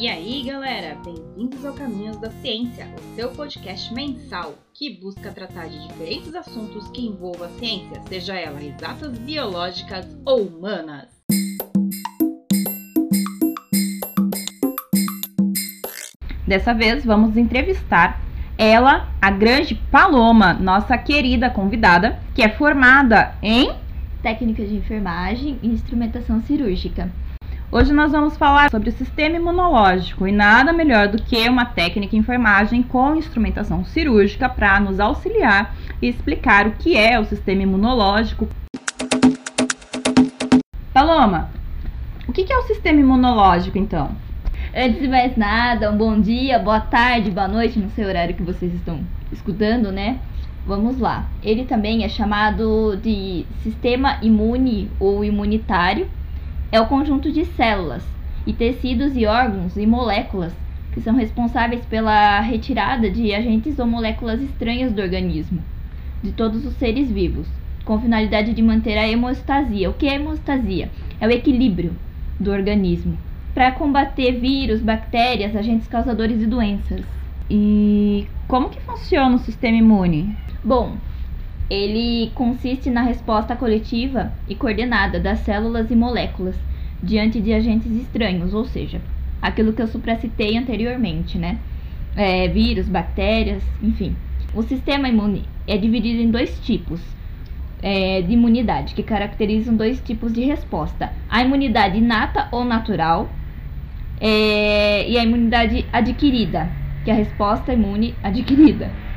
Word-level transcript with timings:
E 0.00 0.06
aí, 0.06 0.44
galera, 0.44 0.96
bem-vindos 1.04 1.64
ao 1.64 1.74
Caminhos 1.74 2.16
da 2.18 2.30
Ciência, 2.30 2.86
o 2.96 3.16
seu 3.16 3.30
podcast 3.32 3.92
mensal 3.92 4.54
que 4.72 4.90
busca 4.90 5.32
tratar 5.32 5.66
de 5.66 5.88
diferentes 5.88 6.32
assuntos 6.36 6.88
que 6.92 7.04
envolvam 7.04 7.48
a 7.48 7.50
ciência, 7.58 8.00
seja 8.08 8.36
ela 8.36 8.62
exatas, 8.62 9.18
biológicas 9.18 10.06
ou 10.24 10.42
humanas. 10.42 11.08
Dessa 16.46 16.72
vez, 16.72 17.04
vamos 17.04 17.36
entrevistar 17.36 18.22
ela, 18.56 19.08
a 19.20 19.32
grande 19.32 19.74
Paloma, 19.74 20.54
nossa 20.54 20.96
querida 20.96 21.50
convidada, 21.50 22.20
que 22.36 22.42
é 22.42 22.48
formada 22.48 23.34
em 23.42 23.72
técnica 24.22 24.64
de 24.64 24.76
enfermagem 24.76 25.58
e 25.60 25.66
instrumentação 25.66 26.40
cirúrgica. 26.42 27.10
Hoje 27.70 27.92
nós 27.92 28.12
vamos 28.12 28.34
falar 28.34 28.70
sobre 28.70 28.88
o 28.88 28.92
sistema 28.92 29.36
imunológico 29.36 30.26
e 30.26 30.32
nada 30.32 30.72
melhor 30.72 31.08
do 31.08 31.22
que 31.22 31.46
uma 31.50 31.66
técnica 31.66 32.16
em 32.16 32.20
enfermagem 32.20 32.82
com 32.82 33.14
instrumentação 33.14 33.84
cirúrgica 33.84 34.48
para 34.48 34.80
nos 34.80 34.98
auxiliar 34.98 35.76
e 36.00 36.08
explicar 36.08 36.66
o 36.66 36.70
que 36.70 36.96
é 36.96 37.20
o 37.20 37.26
sistema 37.26 37.62
imunológico. 37.62 38.48
Paloma, 40.94 41.50
o 42.26 42.32
que 42.32 42.50
é 42.50 42.56
o 42.56 42.62
sistema 42.62 43.00
imunológico 43.00 43.76
então? 43.76 44.12
Antes 44.74 45.02
de 45.02 45.06
mais 45.06 45.36
nada, 45.36 45.90
um 45.92 45.98
bom 45.98 46.18
dia, 46.18 46.58
boa 46.58 46.80
tarde, 46.80 47.30
boa 47.30 47.48
noite, 47.48 47.78
não 47.78 47.90
sei 47.90 48.06
o 48.06 48.08
horário 48.08 48.34
que 48.34 48.42
vocês 48.42 48.72
estão 48.72 49.00
escutando, 49.30 49.92
né? 49.92 50.18
Vamos 50.66 50.98
lá. 50.98 51.26
Ele 51.42 51.66
também 51.66 52.02
é 52.02 52.08
chamado 52.08 52.96
de 52.96 53.44
sistema 53.62 54.16
imune 54.22 54.90
ou 54.98 55.22
imunitário 55.22 56.08
é 56.70 56.80
o 56.80 56.86
conjunto 56.86 57.32
de 57.32 57.44
células 57.44 58.02
e 58.46 58.52
tecidos 58.52 59.16
e 59.16 59.26
órgãos 59.26 59.76
e 59.76 59.86
moléculas 59.86 60.52
que 60.92 61.00
são 61.00 61.14
responsáveis 61.14 61.84
pela 61.86 62.40
retirada 62.40 63.10
de 63.10 63.34
agentes 63.34 63.78
ou 63.78 63.86
moléculas 63.86 64.40
estranhas 64.40 64.92
do 64.92 65.02
organismo, 65.02 65.62
de 66.22 66.32
todos 66.32 66.64
os 66.64 66.74
seres 66.74 67.10
vivos, 67.10 67.46
com 67.84 68.00
finalidade 68.00 68.52
de 68.52 68.62
manter 68.62 68.98
a 68.98 69.08
hemostasia. 69.08 69.90
O 69.90 69.94
que 69.94 70.08
é 70.08 70.14
hemostasia? 70.14 70.90
É 71.20 71.26
o 71.26 71.30
equilíbrio 71.30 71.92
do 72.38 72.50
organismo 72.50 73.16
para 73.54 73.72
combater 73.72 74.38
vírus, 74.38 74.80
bactérias, 74.80 75.56
agentes 75.56 75.88
causadores 75.88 76.38
de 76.38 76.46
doenças. 76.46 77.00
E 77.50 78.26
como 78.46 78.68
que 78.68 78.80
funciona 78.80 79.34
o 79.34 79.40
sistema 79.40 79.76
imune? 79.76 80.32
Bom, 80.62 80.96
ele 81.70 82.30
consiste 82.34 82.90
na 82.90 83.02
resposta 83.02 83.54
coletiva 83.54 84.32
e 84.48 84.54
coordenada 84.54 85.20
das 85.20 85.40
células 85.40 85.90
e 85.90 85.96
moléculas 85.96 86.56
diante 87.02 87.40
de 87.40 87.52
agentes 87.52 87.92
estranhos, 87.92 88.54
ou 88.54 88.64
seja, 88.64 89.00
aquilo 89.40 89.72
que 89.72 89.82
eu 89.82 89.86
supracitei 89.86 90.56
anteriormente, 90.56 91.38
né? 91.38 91.58
É, 92.16 92.48
vírus, 92.48 92.88
bactérias, 92.88 93.62
enfim. 93.82 94.16
O 94.52 94.62
sistema 94.62 95.08
imune 95.08 95.44
é 95.66 95.76
dividido 95.76 96.22
em 96.22 96.30
dois 96.30 96.58
tipos 96.58 97.00
é, 97.80 98.22
de 98.22 98.32
imunidade, 98.32 98.94
que 98.94 99.02
caracterizam 99.02 99.76
dois 99.76 100.00
tipos 100.00 100.32
de 100.32 100.44
resposta: 100.44 101.12
a 101.28 101.42
imunidade 101.42 101.98
inata 101.98 102.48
ou 102.50 102.64
natural 102.64 103.28
é, 104.20 105.08
e 105.08 105.18
a 105.18 105.22
imunidade 105.22 105.86
adquirida, 105.92 106.72
que 107.04 107.10
é 107.10 107.14
a 107.14 107.16
resposta 107.16 107.72
imune 107.72 108.18
adquirida. 108.22 109.07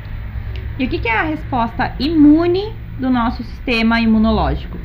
E 0.78 0.86
o 0.86 0.88
que 0.88 1.06
é 1.06 1.12
a 1.12 1.24
resposta 1.24 1.94
imune 2.00 2.72
do 2.98 3.10
nosso 3.10 3.42
sistema 3.44 4.00
imunológico? 4.00 4.78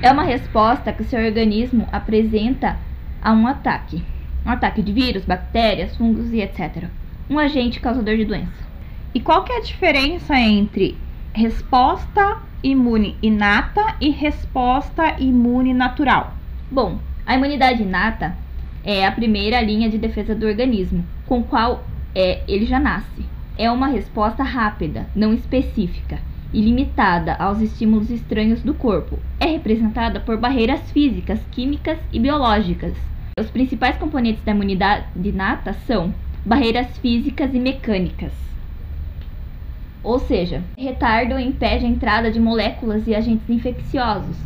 É 0.00 0.12
uma 0.12 0.22
resposta 0.22 0.92
que 0.92 1.02
o 1.02 1.04
seu 1.04 1.18
organismo 1.18 1.88
apresenta 1.90 2.76
a 3.20 3.32
um 3.32 3.44
ataque. 3.48 4.04
Um 4.44 4.50
ataque 4.50 4.80
de 4.80 4.92
vírus, 4.92 5.24
bactérias, 5.24 5.96
fungos 5.96 6.32
e 6.32 6.40
etc. 6.40 6.84
Um 7.28 7.40
agente 7.40 7.80
causador 7.80 8.16
de 8.16 8.24
doença. 8.24 8.64
E 9.12 9.18
qual 9.18 9.42
que 9.42 9.52
é 9.52 9.56
a 9.56 9.62
diferença 9.62 10.38
entre 10.38 10.96
resposta 11.32 12.38
imune 12.62 13.16
inata 13.20 13.96
e 14.00 14.10
resposta 14.10 15.16
imune 15.18 15.74
natural? 15.74 16.34
Bom, 16.70 17.00
a 17.26 17.34
imunidade 17.34 17.82
inata 17.82 18.36
é 18.84 19.04
a 19.04 19.10
primeira 19.10 19.60
linha 19.60 19.90
de 19.90 19.98
defesa 19.98 20.36
do 20.36 20.46
organismo, 20.46 21.04
com 21.26 21.42
qual 21.42 21.84
é, 22.14 22.44
ele 22.46 22.64
já 22.64 22.78
nasce 22.78 23.35
é 23.58 23.70
uma 23.70 23.86
resposta 23.86 24.42
rápida, 24.42 25.06
não 25.14 25.32
específica 25.32 26.18
e 26.52 26.60
limitada 26.60 27.34
aos 27.34 27.60
estímulos 27.60 28.10
estranhos 28.10 28.62
do 28.62 28.74
corpo. 28.74 29.18
É 29.40 29.46
representada 29.46 30.20
por 30.20 30.36
barreiras 30.36 30.90
físicas, 30.90 31.40
químicas 31.50 31.98
e 32.12 32.18
biológicas. 32.18 32.94
Os 33.38 33.50
principais 33.50 33.96
componentes 33.96 34.42
da 34.44 34.52
imunidade 34.52 35.06
inata 35.22 35.74
são 35.86 36.14
barreiras 36.44 36.96
físicas 36.98 37.52
e 37.52 37.58
mecânicas. 37.58 38.32
Ou 40.02 40.18
seja, 40.18 40.62
retardam 40.76 41.38
e 41.38 41.46
impedem 41.46 41.88
a 41.88 41.90
entrada 41.90 42.30
de 42.30 42.38
moléculas 42.38 43.06
e 43.06 43.14
agentes 43.14 43.50
infecciosos, 43.50 44.36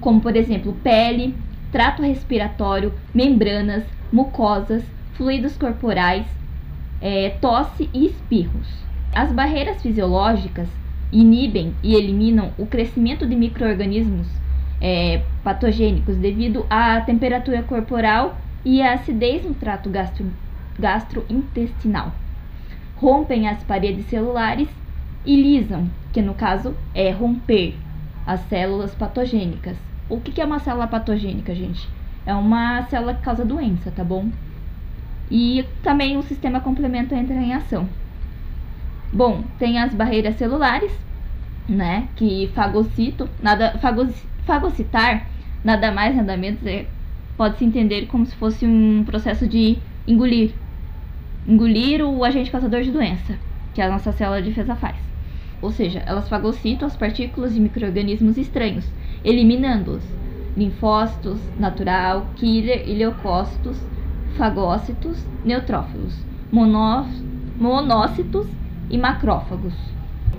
como 0.00 0.20
por 0.20 0.36
exemplo 0.36 0.74
pele, 0.84 1.34
trato 1.72 2.02
respiratório, 2.02 2.92
membranas, 3.14 3.82
mucosas, 4.12 4.82
fluidos 5.14 5.56
corporais, 5.56 6.26
é, 7.06 7.30
tosse 7.40 7.88
e 7.94 8.06
espirros. 8.06 8.66
As 9.14 9.30
barreiras 9.30 9.80
fisiológicas 9.80 10.68
inibem 11.12 11.72
e 11.80 11.94
eliminam 11.94 12.50
o 12.58 12.66
crescimento 12.66 13.24
de 13.24 13.36
microorganismos 13.36 14.26
é, 14.80 15.22
patogênicos 15.44 16.16
devido 16.16 16.66
à 16.68 17.00
temperatura 17.00 17.62
corporal 17.62 18.36
e 18.64 18.82
à 18.82 18.94
acidez 18.94 19.44
no 19.44 19.54
trato 19.54 19.88
gastro, 19.88 20.26
gastrointestinal. 20.76 22.12
Rompem 22.96 23.46
as 23.46 23.62
paredes 23.62 24.06
celulares 24.06 24.68
e 25.24 25.40
lisam, 25.40 25.88
que 26.12 26.20
no 26.20 26.34
caso 26.34 26.74
é 26.92 27.12
romper 27.12 27.76
as 28.26 28.40
células 28.48 28.92
patogênicas. 28.96 29.76
O 30.08 30.20
que 30.20 30.40
é 30.40 30.44
uma 30.44 30.58
célula 30.58 30.88
patogênica, 30.88 31.54
gente? 31.54 31.88
É 32.26 32.34
uma 32.34 32.82
célula 32.86 33.14
que 33.14 33.22
causa 33.22 33.44
doença, 33.44 33.92
tá 33.92 34.02
bom? 34.02 34.28
E 35.30 35.64
também 35.82 36.16
o 36.16 36.22
sistema 36.22 36.60
complemento 36.60 37.14
entra 37.14 37.34
em 37.34 37.54
ação. 37.54 37.88
Bom, 39.12 39.44
tem 39.58 39.78
as 39.78 39.94
barreiras 39.94 40.36
celulares, 40.36 40.92
né, 41.68 42.08
que 42.16 42.50
fagocito, 42.54 43.28
nada 43.42 43.78
fagoc, 43.78 44.12
fagocitar, 44.44 45.26
nada 45.64 45.90
mais 45.90 46.14
nada 46.14 46.36
menos 46.36 46.64
é, 46.64 46.86
pode 47.36 47.58
se 47.58 47.64
entender 47.64 48.06
como 48.06 48.24
se 48.24 48.34
fosse 48.36 48.66
um 48.66 49.04
processo 49.04 49.46
de 49.46 49.78
engolir, 50.06 50.52
engolir 51.46 52.02
o 52.04 52.24
agente 52.24 52.50
causador 52.50 52.82
de 52.82 52.92
doença, 52.92 53.34
que 53.74 53.82
a 53.82 53.90
nossa 53.90 54.12
célula 54.12 54.40
de 54.40 54.50
defesa 54.50 54.76
faz. 54.76 54.96
Ou 55.60 55.72
seja, 55.72 56.02
elas 56.06 56.28
fagocitam 56.28 56.86
as 56.86 56.96
partículas 56.96 57.54
de 57.54 57.60
microrganismos 57.60 58.36
estranhos, 58.36 58.84
eliminando-os. 59.24 60.04
Linfócitos, 60.56 61.38
natural, 61.58 62.26
killer 62.36 62.88
e 62.88 62.94
leucócitos 62.94 63.76
fagócitos, 64.36 65.18
neutrófilos, 65.44 66.14
monó 66.52 67.06
monócitos 67.58 68.46
e 68.90 68.98
macrófagos. 68.98 69.74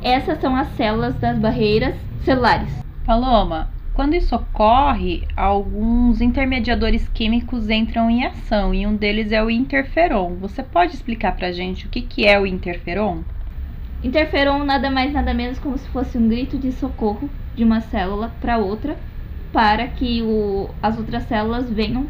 Essas 0.02 0.40
são 0.40 0.56
as 0.56 0.68
células 0.76 1.16
das 1.16 1.38
barreiras 1.38 1.96
celulares. 2.24 2.72
Paloma, 3.06 3.70
quando 3.94 4.14
isso 4.14 4.36
ocorre, 4.36 5.28
alguns 5.36 6.22
intermediadores 6.22 7.10
químicos 7.10 7.70
entram 7.70 8.10
em 8.10 8.26
ação 8.26 8.74
e 8.74 8.86
um 8.86 8.96
deles 8.96 9.32
é 9.32 9.44
o 9.44 9.50
interferon. 9.50 10.36
Você 10.36 10.62
pode 10.62 10.94
explicar 10.94 11.36
pra 11.36 11.52
gente 11.52 11.88
o 11.88 11.90
que, 11.90 12.02
que 12.02 12.26
é 12.26 12.40
o 12.40 12.46
interferon? 12.46 13.22
Interferon 14.04 14.64
nada 14.64 14.92
mais 14.92 15.12
nada 15.12 15.34
menos 15.34 15.58
como 15.58 15.78
se 15.78 15.90
fosse 15.90 16.16
um 16.16 16.28
grito 16.28 16.60
de 16.60 16.72
socorro 16.72 17.28
de 17.56 17.64
uma 17.64 17.82
célula 17.82 18.32
para 18.40 18.60
outra 18.60 18.96
para 19.52 19.88
que 19.88 20.22
o, 20.22 20.70
as 20.84 20.98
outras 21.00 21.24
células 21.24 21.68
venham 21.68 22.06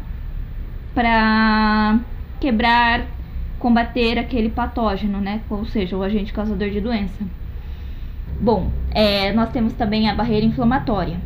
para 0.94 1.08
quebrar, 2.40 3.06
combater 3.58 4.18
aquele 4.18 4.48
patógeno, 4.48 5.20
né? 5.20 5.40
Ou 5.50 5.64
seja, 5.66 5.96
o 5.96 6.02
agente 6.02 6.32
causador 6.32 6.70
de 6.70 6.80
doença. 6.80 7.24
Bom, 8.40 8.70
é, 8.90 9.32
nós 9.32 9.50
temos 9.50 9.72
também 9.72 10.08
a 10.08 10.14
barreira 10.14 10.46
inflamatória, 10.46 11.16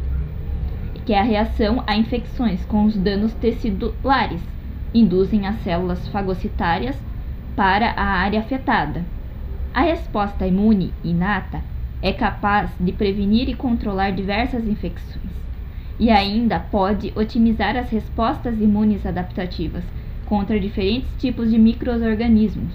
que 1.05 1.13
é 1.13 1.19
a 1.19 1.25
reação 1.25 1.83
a 1.87 1.97
infecções 1.97 2.65
com 2.65 2.85
os 2.85 2.97
danos 2.97 3.33
tecedulares, 3.35 4.41
induzem 4.95 5.47
as 5.47 5.57
células 5.63 6.09
fagocitárias 6.09 6.97
para 7.55 7.91
a 7.91 8.05
área 8.05 8.41
afetada. 8.41 9.05
A 9.75 9.83
resposta 9.83 10.47
imune 10.47 10.93
inata 11.05 11.61
é 12.01 12.13
capaz 12.13 12.71
de 12.81 12.93
prevenir 12.93 13.49
e 13.49 13.55
controlar 13.55 14.11
diversas 14.11 14.67
infecções 14.67 15.43
e 15.99 16.11
ainda 16.11 16.59
pode 16.59 17.13
otimizar 17.15 17.77
as 17.77 17.91
respostas 17.91 18.61
imunes 18.61 19.07
adaptativas 19.07 19.85
contra 20.33 20.59
diferentes 20.59 21.11
tipos 21.19 21.51
de 21.51 21.59
microorganismos. 21.59 22.73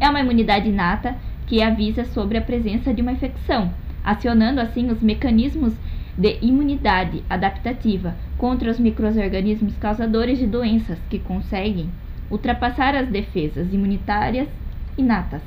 É 0.00 0.08
uma 0.08 0.20
imunidade 0.20 0.70
inata 0.70 1.14
que 1.46 1.60
avisa 1.60 2.06
sobre 2.06 2.38
a 2.38 2.40
presença 2.40 2.94
de 2.94 3.02
uma 3.02 3.12
infecção, 3.12 3.70
acionando 4.02 4.62
assim 4.62 4.90
os 4.90 5.02
mecanismos 5.02 5.74
de 6.16 6.38
imunidade 6.40 7.22
adaptativa 7.28 8.16
contra 8.38 8.70
os 8.70 8.80
microorganismos 8.80 9.76
causadores 9.76 10.38
de 10.38 10.46
doenças 10.46 10.98
que 11.10 11.18
conseguem 11.18 11.90
ultrapassar 12.30 12.94
as 12.94 13.08
defesas 13.08 13.74
imunitárias 13.74 14.48
inatas. 14.96 15.42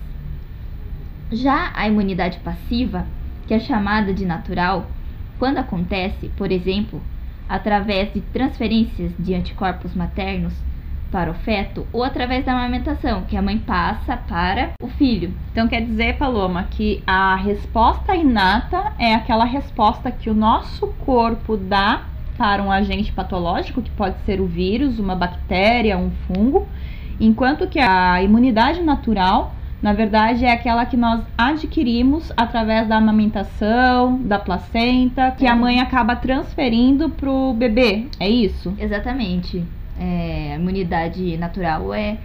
Já 1.31 1.72
a 1.74 1.88
imunidade 1.88 2.38
passiva, 2.44 3.07
que 3.48 3.56
é 3.56 3.60
chamada 3.60 4.13
de 4.13 4.24
natural, 4.24 4.86
quando 5.40 5.57
acontece, 5.57 6.30
por 6.38 6.52
exemplo, 6.52 7.02
através 7.50 8.13
de 8.13 8.22
transferências 8.22 9.12
de 9.18 9.34
anticorpos 9.34 9.95
maternos 9.95 10.54
para 11.12 11.32
o 11.32 11.34
feto 11.34 11.86
ou 11.92 12.04
através 12.04 12.46
da 12.46 12.54
amamentação, 12.54 13.24
que 13.24 13.36
a 13.38 13.42
mãe 13.42 13.58
passa 13.58 14.18
para 14.18 14.72
o 14.82 14.88
filho. 14.88 15.34
Então 15.52 15.68
quer 15.68 15.82
dizer, 15.82 16.18
Paloma, 16.18 16.64
que 16.70 17.04
a 17.06 17.36
resposta 17.36 18.16
inata 18.16 18.94
é 18.98 19.14
aquela 19.14 19.46
resposta 19.46 20.12
que 20.12 20.30
o 20.30 20.34
nosso 20.34 20.88
corpo 21.06 21.58
dá 21.58 22.06
para 22.38 22.64
um 22.64 22.72
agente 22.72 23.12
patológico, 23.12 23.82
que 23.82 23.92
pode 23.92 24.16
ser 24.26 24.40
o 24.40 24.46
vírus, 24.46 24.98
uma 24.98 25.16
bactéria, 25.16 25.98
um 25.98 26.12
fungo, 26.28 26.68
enquanto 27.20 27.68
que 27.68 27.80
a 27.80 28.22
imunidade 28.24 28.82
natural 28.82 29.54
na 29.82 29.94
verdade, 29.94 30.44
é 30.44 30.52
aquela 30.52 30.86
que 30.86 30.98
nós 30.98 31.22
adquirimos 31.38 32.34
através 32.36 32.88
da 32.88 32.98
amamentação, 32.98 34.22
da 34.24 34.38
placenta, 34.38 35.32
que 35.32 35.48
a 35.48 35.56
mãe 35.56 35.80
acaba 35.80 36.18
transferindo 36.18 37.10
pro 37.10 37.54
bebê. 37.54 38.08
É 38.20 38.28
isso? 38.28 38.74
Exatamente. 38.78 39.64
É, 40.00 40.54
a 40.54 40.56
imunidade 40.56 41.36
natural 41.38 41.94
é 41.94 42.18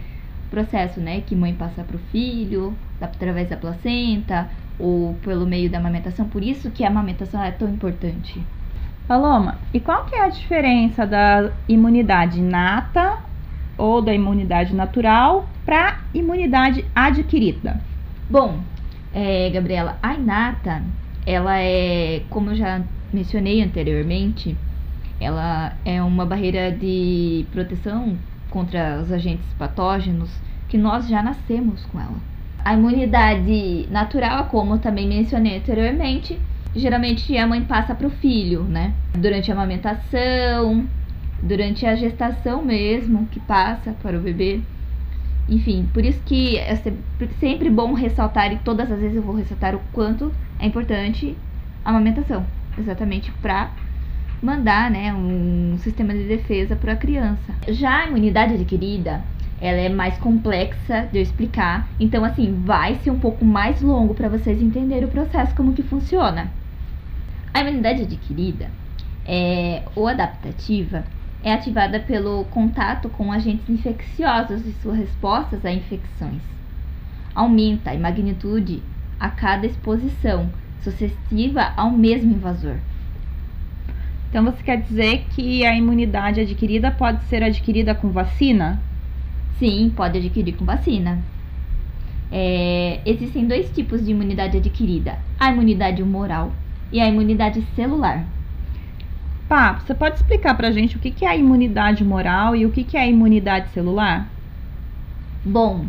o 0.47 0.49
processo, 0.49 0.99
né, 0.99 1.21
que 1.21 1.35
mãe 1.35 1.53
passa 1.53 1.83
pro 1.83 1.97
filho, 2.11 2.73
através 3.01 3.49
da 3.49 3.57
placenta 3.57 4.49
ou 4.79 5.13
pelo 5.15 5.45
meio 5.45 5.69
da 5.69 5.77
amamentação. 5.77 6.27
Por 6.27 6.43
isso 6.43 6.71
que 6.71 6.83
a 6.83 6.87
amamentação 6.87 7.43
é 7.43 7.51
tão 7.51 7.69
importante. 7.69 8.41
Paloma, 9.07 9.59
e 9.73 9.79
qual 9.79 10.05
que 10.05 10.15
é 10.15 10.23
a 10.23 10.29
diferença 10.29 11.05
da 11.05 11.51
imunidade 11.67 12.39
inata 12.39 13.17
ou 13.77 14.01
da 14.01 14.13
imunidade 14.13 14.73
natural 14.73 15.47
para 15.65 15.99
imunidade 16.13 16.83
adquirida? 16.95 17.79
Bom, 18.29 18.59
é, 19.13 19.49
Gabriela, 19.51 19.97
a 20.01 20.15
inata, 20.15 20.81
ela 21.25 21.59
é, 21.59 22.23
como 22.29 22.51
eu 22.51 22.55
já 22.55 22.81
mencionei 23.13 23.61
anteriormente, 23.61 24.57
ela 25.19 25.73
é 25.85 26.01
uma 26.01 26.25
barreira 26.25 26.71
de 26.71 27.45
proteção 27.51 28.17
contra 28.49 28.99
os 29.01 29.11
agentes 29.11 29.45
patógenos 29.57 30.29
que 30.67 30.77
nós 30.77 31.07
já 31.07 31.21
nascemos 31.21 31.85
com 31.85 31.99
ela. 31.99 32.17
A 32.63 32.73
imunidade 32.73 33.87
natural, 33.91 34.45
como 34.45 34.79
também 34.79 35.07
mencionei 35.07 35.57
anteriormente, 35.57 36.39
geralmente 36.75 37.37
a 37.37 37.45
mãe 37.45 37.61
passa 37.61 37.93
para 37.93 38.07
o 38.07 38.09
filho, 38.09 38.63
né? 38.63 38.93
Durante 39.13 39.51
a 39.51 39.53
amamentação, 39.53 40.87
durante 41.41 41.85
a 41.85 41.95
gestação 41.95 42.65
mesmo, 42.65 43.27
que 43.27 43.39
passa 43.39 43.91
para 44.01 44.17
o 44.17 44.21
bebê. 44.21 44.61
Enfim, 45.47 45.87
por 45.93 46.03
isso 46.03 46.19
que 46.25 46.57
é 46.57 46.75
sempre 47.39 47.69
bom 47.69 47.93
ressaltar, 47.93 48.51
e 48.51 48.57
todas 48.57 48.91
as 48.91 48.99
vezes 48.99 49.15
eu 49.15 49.21
vou 49.21 49.35
ressaltar 49.35 49.75
o 49.75 49.81
quanto 49.93 50.33
é 50.59 50.65
importante 50.65 51.37
a 51.83 51.91
amamentação, 51.91 52.43
exatamente 52.77 53.31
para 53.43 53.69
mandar 54.41 54.91
né, 54.91 55.13
um 55.13 55.77
sistema 55.79 56.13
de 56.13 56.23
defesa 56.23 56.75
para 56.75 56.93
a 56.93 56.97
criança. 56.97 57.53
Já 57.67 58.03
a 58.03 58.07
imunidade 58.07 58.53
adquirida, 58.53 59.21
ela 59.59 59.79
é 59.79 59.89
mais 59.89 60.17
complexa 60.17 61.07
de 61.11 61.17
eu 61.17 61.21
explicar, 61.21 61.87
então 61.99 62.23
assim, 62.23 62.61
vai 62.63 62.95
ser 62.95 63.11
um 63.11 63.19
pouco 63.19 63.43
mais 63.45 63.81
longo 63.81 64.13
para 64.13 64.29
vocês 64.29 64.61
entenderem 64.61 65.05
o 65.05 65.11
processo, 65.11 65.55
como 65.55 65.73
que 65.73 65.83
funciona. 65.83 66.51
A 67.53 67.61
imunidade 67.61 68.01
adquirida 68.01 68.69
é, 69.25 69.83
ou 69.95 70.07
adaptativa 70.07 71.05
é 71.41 71.53
ativada 71.53 71.99
pelo 71.99 72.43
contato 72.45 73.07
com 73.07 73.31
agentes 73.31 73.69
infecciosos 73.69 74.65
e 74.65 74.73
suas 74.73 74.97
respostas 74.97 75.63
a 75.63 75.71
infecções. 75.71 76.41
Aumenta 77.33 77.93
em 77.93 77.99
magnitude 77.99 78.81
a 79.19 79.29
cada 79.29 79.65
exposição 79.65 80.49
sucessiva 80.81 81.71
ao 81.77 81.91
mesmo 81.91 82.33
invasor. 82.33 82.77
Então 84.35 84.43
você 84.43 84.61
quer 84.63 84.81
dizer 84.81 85.23
que 85.33 85.65
a 85.65 85.73
imunidade 85.73 86.41
adquirida 86.41 86.91
pode 86.91 87.23
ser 87.29 87.41
adquirida 87.41 87.95
com 87.95 88.09
vacina? 88.09 88.81
Sim, 89.57 89.89
pode 89.95 90.17
adquirir 90.17 90.51
com 90.57 90.65
vacina. 90.65 91.19
É, 92.29 92.99
existem 93.05 93.47
dois 93.47 93.69
tipos 93.69 94.03
de 94.03 94.11
imunidade 94.11 94.57
adquirida: 94.57 95.17
a 95.39 95.49
imunidade 95.53 96.03
humoral 96.03 96.51
e 96.91 96.99
a 96.99 97.07
imunidade 97.07 97.61
celular. 97.77 98.25
Pá, 99.47 99.79
você 99.79 99.95
pode 99.95 100.15
explicar 100.15 100.53
pra 100.53 100.69
gente 100.69 100.97
o 100.97 100.99
que, 100.99 101.23
é 101.23 101.29
a 101.29 101.37
imunidade 101.37 102.03
humoral 102.03 102.57
e 102.57 102.65
o 102.65 102.71
que, 102.71 102.97
é 102.97 103.03
a 103.03 103.07
imunidade 103.07 103.69
celular? 103.69 104.27
Bom, 105.45 105.85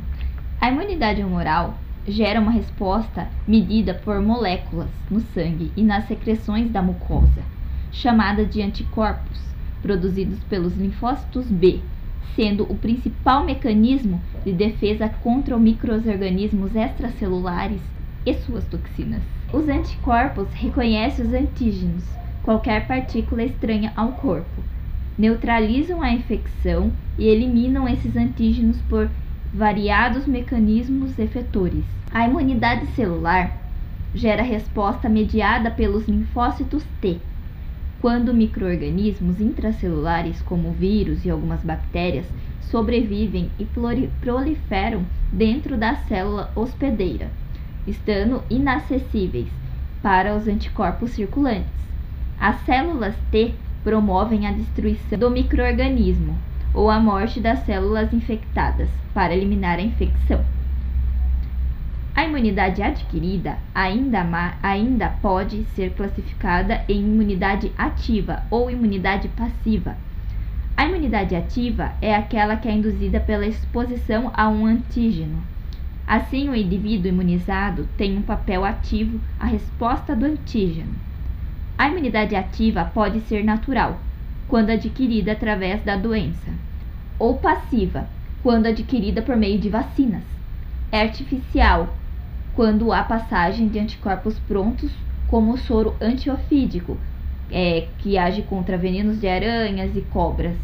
a 0.61 0.71
imunidade 0.71 1.21
humoral 1.21 1.75
gera 2.07 2.41
uma 2.41 2.53
resposta 2.53 3.27
medida 3.45 3.93
por 3.93 4.23
moléculas 4.23 4.91
no 5.11 5.19
sangue 5.35 5.73
e 5.77 5.83
nas 5.83 6.07
secreções 6.07 6.71
da 6.71 6.81
mucosa, 6.81 7.56
chamada 7.97 8.45
de 8.45 8.63
anticorpos, 8.63 9.39
produzidos 9.83 10.39
pelos 10.51 10.77
linfócitos 10.77 11.47
B, 11.47 11.81
sendo 12.35 12.65
o 12.71 12.77
principal 12.77 13.45
mecanismo 13.45 14.21
de 14.45 14.53
defesa 14.53 15.09
contra 15.09 15.57
os 15.57 15.63
microorganismos 15.63 16.75
extracelulares 16.75 17.81
e 18.25 18.35
suas 18.35 18.65
toxinas. 18.67 19.23
Os 19.53 19.69
anticorpos 19.69 20.49
reconhecem 20.53 21.25
os 21.25 21.33
antígenos 21.33 22.05
qualquer 22.43 22.87
partícula 22.87 23.43
estranha 23.43 23.93
ao 23.97 24.13
corpo, 24.13 24.63
neutralizam 25.17 26.03
a 26.03 26.13
infecção 26.13 26.93
e 27.19 27.27
eliminam 27.27 27.89
esses 27.89 28.15
antígenos 28.17 28.77
por 28.89 29.09
variados 29.53 30.27
mecanismos 30.27 31.19
efetores. 31.19 31.85
A 32.13 32.29
imunidade 32.29 32.87
celular 32.89 33.57
gera 34.15 34.43
resposta 34.43 35.09
mediada 35.09 35.71
pelos 35.71 36.07
linfócitos 36.07 36.85
T, 37.01 37.19
quando 38.01 38.35
microorganismos 38.35 39.41
intracelulares, 39.41 40.41
como 40.43 40.73
vírus 40.73 41.25
e 41.25 41.31
algumas 41.31 41.63
bactérias, 41.63 42.27
sobrevivem 42.61 43.51
e 43.59 43.67
proliferam 44.21 45.05
dentro 45.33 45.77
da 45.77 45.97
célula 45.97 46.51
hospedeira, 46.55 47.31
estando 47.87 48.43
inacessíveis 48.51 49.49
para 50.03 50.37
os 50.37 50.47
anticorpos 50.47 51.11
circulantes. 51.11 51.71
As 52.39 52.61
células 52.65 53.15
T 53.31 53.55
promovem 53.83 54.47
a 54.47 54.53
destruição 54.53 55.19
do 55.19 55.31
microorganismo 55.31 56.37
ou 56.75 56.91
a 56.91 57.01
morte 57.01 57.41
das 57.41 57.61
células 57.61 58.13
infectadas 58.13 58.89
para 59.15 59.35
eliminar 59.35 59.79
a 59.79 59.83
infecção. 59.83 60.56
A 62.17 62.25
imunidade 62.25 62.83
adquirida 62.83 63.59
ainda, 63.75 64.27
ainda 64.63 65.11
pode 65.21 65.65
ser 65.75 65.91
classificada 65.91 66.83
em 66.89 67.01
imunidade 67.01 67.71
ativa 67.77 68.43
ou 68.51 68.71
imunidade 68.71 69.29
passiva. 69.29 69.95
A 70.75 70.87
imunidade 70.87 71.37
ativa 71.37 71.93
é 72.01 72.15
aquela 72.15 72.57
que 72.57 72.69
é 72.69 72.73
induzida 72.73 73.21
pela 73.21 73.47
exposição 73.47 74.33
a 74.35 74.49
um 74.49 74.65
antígeno. 74.65 75.43
Assim, 76.07 76.49
o 76.49 76.57
indivíduo 76.57 77.11
imunizado 77.11 77.87
tem 77.99 78.17
um 78.17 78.23
papel 78.23 78.65
ativo 78.65 79.21
à 79.39 79.45
resposta 79.45 80.17
do 80.17 80.25
antígeno. 80.25 80.95
A 81.77 81.87
imunidade 81.87 82.35
ativa 82.35 82.91
pode 82.95 83.21
ser 83.21 83.45
natural, 83.45 84.01
quando 84.49 84.71
adquirida 84.71 85.33
através 85.33 85.85
da 85.85 85.97
doença, 85.97 86.51
ou 87.19 87.37
passiva, 87.37 88.09
quando 88.43 88.65
adquirida 88.65 89.21
por 89.21 89.37
meio 89.37 89.59
de 89.59 89.69
vacinas. 89.69 90.23
É 90.91 91.03
artificial, 91.03 91.95
quando 92.57 92.91
há 92.91 93.03
passagem 93.03 93.69
de 93.69 93.79
anticorpos 93.79 94.39
prontos, 94.49 94.91
como 95.29 95.53
o 95.53 95.59
soro 95.59 95.95
antiofídico, 96.01 96.97
é, 97.53 97.87
que 97.99 98.17
age 98.17 98.43
contra 98.43 98.79
venenos 98.79 99.21
de 99.21 99.29
aranhas 99.29 99.95
e 99.95 100.01
cobras. 100.01 100.57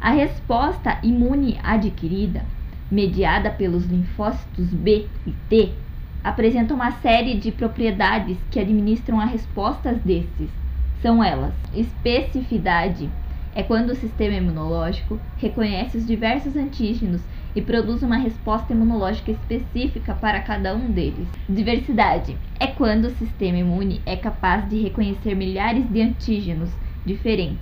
A 0.00 0.10
resposta 0.10 0.98
imune 1.02 1.58
adquirida, 1.64 2.42
mediada 2.90 3.50
pelos 3.50 3.86
linfócitos 3.86 4.66
B 4.66 5.06
e 5.26 5.32
T, 5.48 5.72
apresenta 6.22 6.74
uma 6.74 6.92
série 6.92 7.34
de 7.34 7.50
propriedades 7.50 8.36
que 8.50 8.60
administram 8.60 9.18
as 9.18 9.32
respostas 9.32 9.98
destes. 10.02 10.50
São 11.00 11.24
elas: 11.24 11.54
especificidade 11.74 13.08
é 13.54 13.62
quando 13.62 13.90
o 13.90 13.96
sistema 13.96 14.36
imunológico 14.36 15.18
reconhece 15.38 15.96
os 15.96 16.06
diversos 16.06 16.54
antígenos 16.56 17.22
e 17.58 17.60
produz 17.60 18.04
uma 18.04 18.16
resposta 18.16 18.72
imunológica 18.72 19.32
específica 19.32 20.14
para 20.14 20.40
cada 20.40 20.76
um 20.76 20.92
deles. 20.92 21.26
Diversidade 21.48 22.36
é 22.60 22.68
quando 22.68 23.06
o 23.06 23.10
sistema 23.10 23.58
imune 23.58 24.00
é 24.06 24.14
capaz 24.14 24.68
de 24.68 24.80
reconhecer 24.80 25.34
milhares 25.34 25.84
de 25.90 26.00
antígenos 26.00 26.70
diferentes 27.04 27.58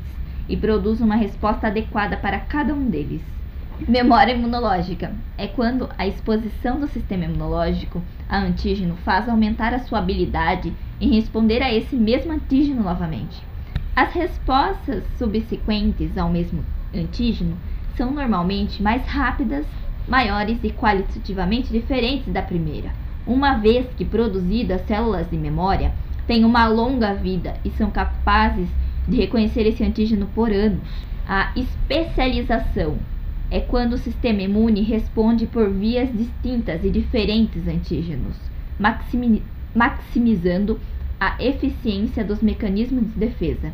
e 0.46 0.54
produz 0.54 1.00
uma 1.00 1.16
resposta 1.16 1.68
adequada 1.68 2.14
para 2.14 2.38
cada 2.40 2.74
um 2.74 2.90
deles. 2.90 3.22
Memória 3.88 4.34
imunológica 4.34 5.14
é 5.38 5.46
quando 5.46 5.88
a 5.96 6.06
exposição 6.06 6.78
do 6.78 6.88
sistema 6.88 7.24
imunológico 7.24 8.02
a 8.28 8.36
antígeno 8.36 8.96
faz 8.96 9.26
aumentar 9.26 9.72
a 9.72 9.78
sua 9.78 10.00
habilidade 10.00 10.74
em 11.00 11.14
responder 11.14 11.62
a 11.62 11.72
esse 11.72 11.96
mesmo 11.96 12.34
antígeno 12.34 12.82
novamente. 12.82 13.42
As 13.94 14.12
respostas 14.12 15.04
subsequentes 15.16 16.18
ao 16.18 16.28
mesmo 16.28 16.62
antígeno 16.94 17.56
são 17.96 18.10
normalmente 18.10 18.82
mais 18.82 19.02
rápidas 19.06 19.64
maiores 20.08 20.58
e 20.62 20.70
qualitativamente 20.70 21.72
diferentes 21.72 22.32
da 22.32 22.42
primeira, 22.42 22.90
uma 23.26 23.54
vez 23.54 23.86
que 23.96 24.04
produzidas 24.04 24.86
células 24.86 25.28
de 25.30 25.36
memória 25.36 25.92
têm 26.26 26.44
uma 26.44 26.66
longa 26.68 27.14
vida 27.14 27.56
e 27.64 27.70
são 27.70 27.90
capazes 27.90 28.68
de 29.06 29.16
reconhecer 29.16 29.66
esse 29.66 29.84
antígeno 29.84 30.26
por 30.34 30.50
anos. 30.52 30.82
A 31.28 31.52
especialização 31.56 32.96
é 33.50 33.60
quando 33.60 33.94
o 33.94 33.98
sistema 33.98 34.42
imune 34.42 34.82
responde 34.82 35.46
por 35.46 35.70
vias 35.70 36.08
distintas 36.12 36.84
e 36.84 36.90
diferentes 36.90 37.66
antígenos, 37.66 38.36
maximizando 39.74 40.80
a 41.18 41.36
eficiência 41.42 42.24
dos 42.24 42.42
mecanismos 42.42 43.04
de 43.04 43.18
defesa. 43.18 43.72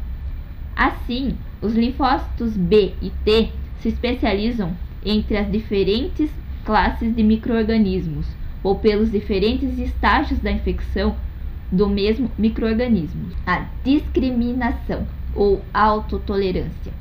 Assim, 0.76 1.36
os 1.60 1.74
linfócitos 1.74 2.56
B 2.56 2.94
e 3.02 3.10
T 3.24 3.50
se 3.80 3.88
especializam 3.88 4.72
entre 5.04 5.36
as 5.36 5.50
diferentes 5.50 6.30
classes 6.64 7.14
de 7.14 7.22
microorganismos 7.22 8.26
ou 8.62 8.76
pelos 8.76 9.10
diferentes 9.10 9.78
estágios 9.78 10.38
da 10.40 10.50
infecção 10.50 11.16
do 11.70 11.88
mesmo 11.88 12.30
microorganismo. 12.38 13.28
A 13.46 13.66
discriminação 13.82 15.06
ou 15.34 15.62
autotolerância 15.72 16.92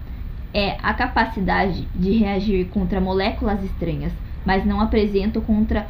é 0.53 0.77
a 0.81 0.93
capacidade 0.93 1.88
de 1.96 2.12
reagir 2.12 2.65
contra 2.70 3.00
moléculas 3.00 3.63
estranhas, 3.63 4.13
mas 4.46 4.65
não 4.65 4.81
apresentam 4.81 5.41
contra 5.41 5.88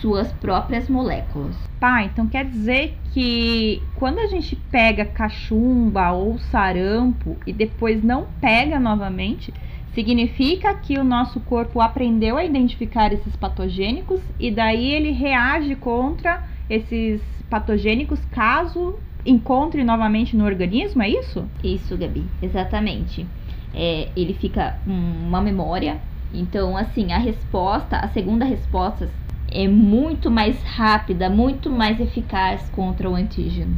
suas 0.00 0.30
próprias 0.32 0.88
moléculas. 0.88 1.56
Pá, 1.80 2.02
então 2.04 2.26
quer 2.26 2.44
dizer 2.44 2.96
que 3.12 3.82
quando 3.96 4.18
a 4.18 4.26
gente 4.26 4.54
pega 4.70 5.04
cachumba 5.04 6.12
ou 6.12 6.38
sarampo 6.38 7.36
e 7.46 7.52
depois 7.52 8.02
não 8.02 8.26
pega 8.40 8.78
novamente, 8.78 9.52
significa 9.98 10.72
que 10.74 10.96
o 10.96 11.02
nosso 11.02 11.40
corpo 11.40 11.80
aprendeu 11.80 12.36
a 12.36 12.44
identificar 12.44 13.12
esses 13.12 13.34
patogênicos 13.34 14.20
e 14.38 14.48
daí 14.48 14.92
ele 14.94 15.10
reage 15.10 15.74
contra 15.74 16.40
esses 16.70 17.20
patogênicos 17.50 18.20
caso 18.30 18.94
encontre 19.26 19.82
novamente 19.82 20.36
no 20.36 20.44
organismo, 20.44 21.02
é 21.02 21.08
isso? 21.08 21.44
Isso, 21.64 21.96
Gabi, 21.96 22.22
exatamente. 22.40 23.26
É, 23.74 24.06
ele 24.16 24.34
fica 24.34 24.76
uma 24.86 25.40
memória. 25.40 25.98
Então, 26.32 26.76
assim, 26.76 27.12
a 27.12 27.18
resposta, 27.18 27.96
a 27.96 28.06
segunda 28.06 28.44
resposta 28.44 29.08
é 29.50 29.66
muito 29.66 30.30
mais 30.30 30.62
rápida, 30.62 31.28
muito 31.28 31.70
mais 31.70 31.98
eficaz 31.98 32.70
contra 32.70 33.10
o 33.10 33.16
antígeno. 33.16 33.74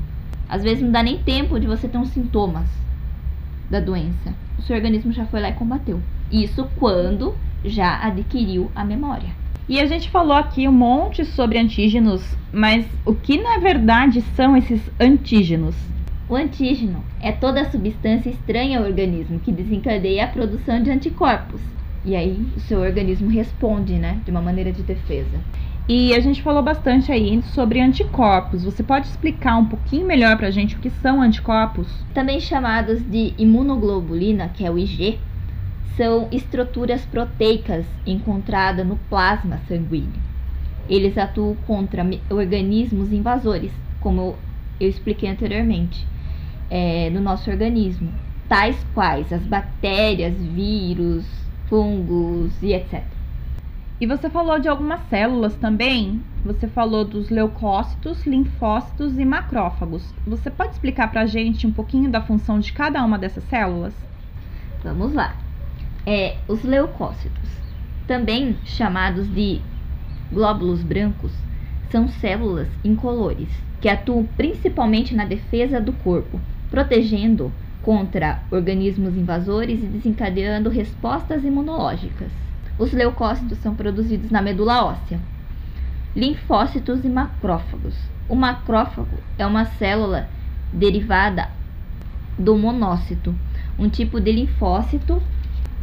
Às 0.50 0.62
vezes 0.62 0.82
não 0.82 0.92
dá 0.92 1.02
nem 1.02 1.16
tempo 1.16 1.58
de 1.58 1.66
você 1.66 1.88
ter 1.88 1.96
uns 1.96 2.10
sintomas 2.10 2.68
da 3.70 3.80
doença. 3.80 4.34
O 4.60 4.62
seu 4.62 4.76
organismo 4.76 5.10
já 5.10 5.24
foi 5.24 5.40
lá 5.40 5.48
e 5.48 5.54
combateu. 5.54 5.98
Isso 6.30 6.68
quando 6.78 7.34
já 7.64 7.98
adquiriu 8.06 8.70
a 8.74 8.84
memória. 8.84 9.30
E 9.66 9.80
a 9.80 9.86
gente 9.86 10.10
falou 10.10 10.36
aqui 10.36 10.68
um 10.68 10.72
monte 10.72 11.24
sobre 11.24 11.56
antígenos, 11.56 12.36
mas 12.52 12.86
o 13.06 13.14
que 13.14 13.40
na 13.40 13.56
verdade 13.56 14.20
são 14.36 14.54
esses 14.54 14.82
antígenos? 15.00 15.74
O 16.28 16.36
antígeno 16.36 17.02
é 17.22 17.32
toda 17.32 17.70
substância 17.70 18.28
estranha 18.28 18.78
ao 18.78 18.84
organismo 18.84 19.40
que 19.40 19.50
desencadeia 19.50 20.24
a 20.24 20.28
produção 20.28 20.82
de 20.82 20.90
anticorpos. 20.90 21.62
E 22.04 22.14
aí 22.14 22.46
o 22.54 22.60
seu 22.60 22.80
organismo 22.80 23.30
responde, 23.30 23.94
né, 23.94 24.18
de 24.26 24.30
uma 24.30 24.42
maneira 24.42 24.70
de 24.70 24.82
defesa. 24.82 25.40
E 25.92 26.14
a 26.14 26.20
gente 26.20 26.40
falou 26.40 26.62
bastante 26.62 27.10
aí 27.10 27.42
sobre 27.42 27.80
anticorpos. 27.80 28.62
Você 28.62 28.80
pode 28.80 29.08
explicar 29.08 29.56
um 29.56 29.64
pouquinho 29.64 30.06
melhor 30.06 30.36
pra 30.36 30.48
gente 30.48 30.76
o 30.76 30.78
que 30.78 30.88
são 30.88 31.20
anticorpos? 31.20 31.88
Também 32.14 32.38
chamados 32.38 33.02
de 33.10 33.34
imunoglobulina, 33.36 34.48
que 34.50 34.64
é 34.64 34.70
o 34.70 34.78
IG, 34.78 35.18
são 35.96 36.28
estruturas 36.30 37.04
proteicas 37.04 37.84
encontradas 38.06 38.86
no 38.86 38.94
plasma 39.10 39.58
sanguíneo. 39.66 40.22
Eles 40.88 41.18
atuam 41.18 41.56
contra 41.66 42.06
organismos 42.30 43.12
invasores, 43.12 43.72
como 43.98 44.36
eu 44.78 44.88
expliquei 44.88 45.28
anteriormente, 45.28 46.06
é, 46.70 47.10
no 47.10 47.20
nosso 47.20 47.50
organismo, 47.50 48.12
tais 48.48 48.76
quais 48.94 49.32
as 49.32 49.42
bactérias, 49.42 50.34
vírus, 50.54 51.26
fungos 51.68 52.52
e 52.62 52.74
etc. 52.74 53.02
E 54.00 54.06
você 54.06 54.30
falou 54.30 54.58
de 54.58 54.66
algumas 54.66 55.00
células 55.10 55.54
também. 55.56 56.22
Você 56.42 56.66
falou 56.66 57.04
dos 57.04 57.28
leucócitos, 57.28 58.24
linfócitos 58.24 59.18
e 59.18 59.26
macrófagos. 59.26 60.02
Você 60.26 60.48
pode 60.48 60.70
explicar 60.70 61.10
para 61.10 61.20
a 61.20 61.26
gente 61.26 61.66
um 61.66 61.72
pouquinho 61.72 62.10
da 62.10 62.22
função 62.22 62.58
de 62.58 62.72
cada 62.72 63.04
uma 63.04 63.18
dessas 63.18 63.44
células? 63.44 63.92
Vamos 64.82 65.12
lá. 65.12 65.34
É, 66.06 66.36
os 66.48 66.62
leucócitos, 66.62 67.50
também 68.06 68.56
chamados 68.64 69.28
de 69.34 69.60
glóbulos 70.32 70.82
brancos, 70.82 71.32
são 71.90 72.08
células 72.08 72.68
incolores 72.82 73.50
que 73.82 73.88
atuam 73.88 74.24
principalmente 74.34 75.14
na 75.14 75.26
defesa 75.26 75.78
do 75.78 75.92
corpo, 75.92 76.40
protegendo 76.70 77.52
contra 77.82 78.40
organismos 78.50 79.14
invasores 79.14 79.82
e 79.82 79.86
desencadeando 79.86 80.70
respostas 80.70 81.44
imunológicas. 81.44 82.49
Os 82.80 82.94
leucócitos 82.94 83.58
são 83.58 83.74
produzidos 83.74 84.30
na 84.30 84.40
medula 84.40 84.82
óssea. 84.82 85.20
Linfócitos 86.16 87.04
e 87.04 87.10
macrófagos. 87.10 87.94
O 88.26 88.34
macrófago 88.34 89.18
é 89.36 89.46
uma 89.46 89.66
célula 89.66 90.30
derivada 90.72 91.50
do 92.38 92.56
monócito, 92.56 93.34
um 93.78 93.86
tipo 93.90 94.18
de 94.18 94.32
linfócito 94.32 95.22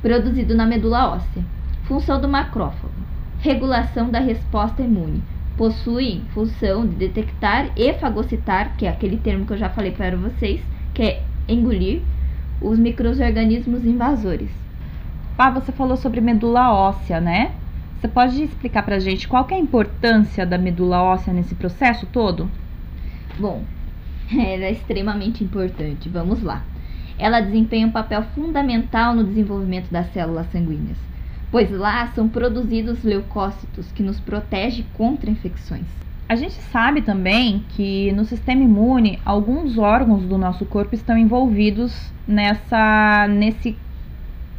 produzido 0.02 0.56
na 0.56 0.66
medula 0.66 1.10
óssea. 1.10 1.46
Função 1.84 2.20
do 2.20 2.28
macrófago: 2.28 2.96
regulação 3.42 4.10
da 4.10 4.20
resposta 4.20 4.82
imune. 4.82 5.22
Possui 5.56 6.24
função 6.34 6.84
de 6.84 6.96
detectar 6.96 7.70
e 7.78 7.94
fagocitar, 7.94 8.76
que 8.76 8.88
é 8.88 8.90
aquele 8.90 9.18
termo 9.18 9.46
que 9.46 9.54
eu 9.54 9.58
já 9.58 9.70
falei 9.70 9.92
para 9.92 10.18
vocês, 10.18 10.62
que 10.96 11.04
é 11.04 11.24
engolir 11.48 12.02
os 12.60 12.80
microorganismos 12.80 13.86
invasores. 13.86 14.50
Ah, 15.38 15.52
você 15.52 15.72
falou 15.72 15.96
sobre 15.96 16.20
medula 16.20 16.74
óssea, 16.74 17.22
né? 17.22 17.52
Você 18.00 18.08
pode 18.08 18.42
explicar 18.42 18.82
pra 18.84 18.98
gente 18.98 19.28
qual 19.28 19.46
é 19.52 19.54
a 19.54 19.60
importância 19.60 20.48
da 20.48 20.58
medula 20.58 21.02
óssea 21.04 21.32
nesse 21.32 21.54
processo 21.54 22.08
todo? 22.08 22.50
Bom, 23.38 23.64
ela 24.34 24.66
é 24.66 24.72
extremamente 24.72 25.44
importante. 25.44 26.10
Vamos 26.10 26.42
lá. 26.42 26.64
Ela 27.20 27.40
desempenha 27.40 27.86
um 27.86 27.92
papel 27.92 28.24
fundamental 28.34 29.14
no 29.14 29.24
desenvolvimento 29.24 29.92
das 29.92 30.12
células 30.12 30.52
sanguíneas, 30.52 30.98
pois 31.52 31.70
lá 31.70 32.08
são 32.08 32.28
produzidos 32.28 33.04
leucócitos 33.04 33.92
que 33.92 34.02
nos 34.02 34.20
protegem 34.20 34.86
contra 34.94 35.30
infecções. 35.30 35.86
A 36.30 36.36
gente 36.36 36.56
sabe 36.56 37.02
também 37.02 37.64
que 37.70 38.12
no 38.12 38.26
sistema 38.26 38.64
imune 38.64 39.20
alguns 39.24 39.78
órgãos 39.78 40.24
do 40.24 40.38
nosso 40.38 40.66
corpo 40.66 40.94
estão 40.94 41.18
envolvidos 41.18 42.12
nessa 42.28 43.28
nesse 43.30 43.78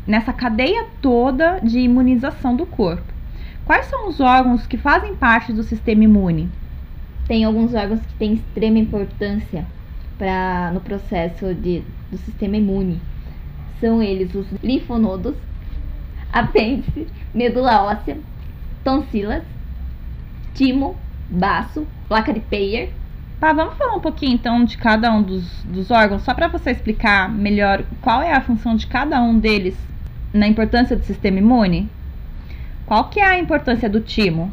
nessa 0.09 0.33
cadeia 0.33 0.87
toda 1.03 1.61
de 1.61 1.81
imunização 1.81 2.57
do 2.57 2.65
corpo. 2.65 3.13
Quais 3.67 3.85
são 3.87 4.09
os 4.09 4.19
órgãos 4.19 4.67
que 4.67 4.79
fazem 4.79 5.15
parte 5.15 5.53
do 5.53 5.63
sistema 5.63 6.03
imune? 6.03 6.49
Tem 7.27 7.45
alguns 7.45 7.75
órgãos 7.75 8.01
que 8.01 8.15
têm 8.15 8.33
extrema 8.33 8.79
importância 8.79 9.67
para 10.17 10.71
no 10.73 10.81
processo 10.81 11.55
de, 11.55 11.83
do 12.11 12.17
sistema 12.17 12.57
imune. 12.57 12.99
São 13.79 14.03
eles 14.03 14.35
os 14.35 14.47
linfonodos, 14.63 15.37
apêndice, 16.33 17.07
medula 17.35 17.83
óssea, 17.83 18.17
tonsilas, 18.83 19.45
timo, 20.55 20.97
baço, 21.29 21.87
placa 22.09 22.33
de 22.33 22.41
Peyer. 22.41 22.91
Tá, 23.39 23.53
vamos 23.53 23.75
falar 23.75 23.95
um 23.95 24.01
pouquinho 24.01 24.33
então 24.33 24.65
de 24.65 24.79
cada 24.79 25.13
um 25.13 25.23
dos, 25.23 25.63
dos 25.65 25.91
órgãos, 25.91 26.23
só 26.23 26.33
para 26.33 26.49
você 26.49 26.71
explicar 26.71 27.29
melhor 27.29 27.85
qual 28.01 28.23
é 28.23 28.33
a 28.33 28.41
função 28.41 28.75
de 28.75 28.87
cada 28.87 29.21
um 29.21 29.39
deles 29.39 29.77
na 30.33 30.47
importância 30.47 30.97
do 30.97 31.05
sistema 31.05 31.39
imune? 31.39 31.89
Qual 32.87 33.09
que 33.09 33.21
é 33.21 33.27
a 33.27 33.39
importância 33.39 33.89
do 33.89 34.01
timo? 34.01 34.51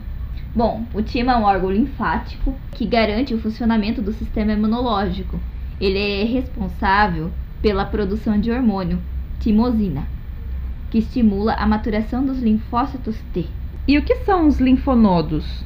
Bom, 0.56 0.86
o 0.94 1.02
timo 1.02 1.32
é 1.32 1.36
um 1.36 1.44
órgão 1.44 1.72
linfático 1.72 2.54
que 2.72 2.86
garante 2.86 3.34
o 3.34 3.40
funcionamento 3.40 4.02
do 4.02 4.14
sistema 4.14 4.54
imunológico. 4.54 5.40
Ele 5.82 6.00
é 6.00 6.24
responsável 6.24 7.32
pela 7.62 7.84
produção 7.84 8.40
de 8.40 8.52
hormônio, 8.52 9.02
timosina, 9.40 10.08
que 10.90 11.00
estimula 11.00 11.54
a 11.54 11.68
maturação 11.68 12.26
dos 12.26 12.40
linfócitos 12.40 13.18
T. 13.34 13.46
E 13.88 13.98
o 13.98 14.02
que 14.02 14.16
são 14.24 14.48
os 14.48 14.60
linfonodos? 14.60 15.64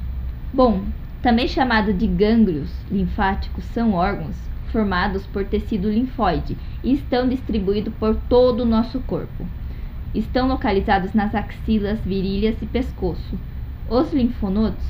Bom, 0.51 0.83
também 1.21 1.47
chamado 1.47 1.93
de 1.93 2.07
gânglios 2.07 2.71
linfáticos, 2.89 3.63
são 3.65 3.93
órgãos 3.93 4.35
formados 4.71 5.25
por 5.27 5.45
tecido 5.45 5.91
linfóide 5.91 6.57
e 6.83 6.93
estão 6.93 7.27
distribuídos 7.27 7.93
por 7.99 8.15
todo 8.27 8.61
o 8.61 8.65
nosso 8.65 8.99
corpo. 9.01 9.45
Estão 10.13 10.47
localizados 10.47 11.13
nas 11.13 11.35
axilas, 11.35 11.99
virilhas 11.99 12.55
e 12.61 12.65
pescoço. 12.65 13.37
Os 13.87 14.11
linfonodos 14.11 14.83